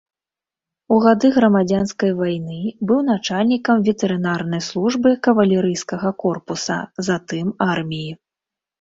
[0.95, 2.59] У гады грамадзянскай вайны
[2.93, 8.11] быў начальнікам ветэрынарнай службы кавалерыйскага корпуса, затым арміі.